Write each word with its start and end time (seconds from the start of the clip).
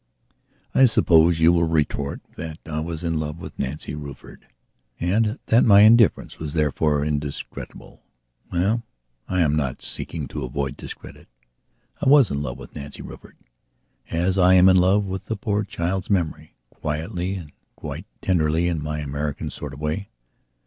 I 0.73 0.85
suppose 0.85 1.39
you 1.39 1.53
will 1.53 1.67
retort 1.67 2.21
that 2.35 2.57
I 2.65 2.79
was 2.79 3.03
in 3.03 3.19
love 3.19 3.37
with 3.37 3.59
Nancy 3.59 3.93
Rufford 3.93 4.47
and 4.99 5.37
that 5.45 5.63
my 5.63 5.81
indifference 5.81 6.39
was 6.39 6.55
therefore 6.55 7.05
discreditable. 7.07 8.01
Well, 8.51 8.81
I 9.27 9.41
am 9.41 9.55
not 9.55 9.83
seeking 9.83 10.27
to 10.29 10.43
avoid 10.43 10.75
discredit. 10.75 11.27
I 12.03 12.09
was 12.09 12.31
in 12.31 12.41
love 12.41 12.57
with 12.57 12.75
Nancy 12.75 13.03
Rufford 13.03 13.37
as 14.09 14.39
I 14.39 14.55
am 14.55 14.69
in 14.69 14.77
love 14.77 15.05
with 15.05 15.25
the 15.25 15.37
poor 15.37 15.63
child's 15.63 16.09
memory, 16.09 16.55
quietly 16.71 17.35
and 17.35 17.51
quite 17.75 18.07
tenderly 18.21 18.67
in 18.67 18.81
my 18.81 19.01
American 19.01 19.51
sort 19.51 19.71
of 19.71 19.79
way. 19.79 20.09